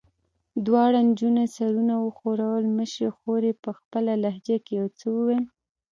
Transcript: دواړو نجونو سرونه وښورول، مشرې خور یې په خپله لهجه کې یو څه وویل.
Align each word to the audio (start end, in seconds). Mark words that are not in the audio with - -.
دواړو 0.65 0.99
نجونو 1.09 1.43
سرونه 1.55 1.93
وښورول، 2.03 2.63
مشرې 2.77 3.09
خور 3.17 3.41
یې 3.49 3.53
په 3.63 3.71
خپله 3.77 4.13
لهجه 4.23 4.57
کې 4.65 4.73
یو 4.79 4.87
څه 4.99 5.05
وویل. 5.15 5.43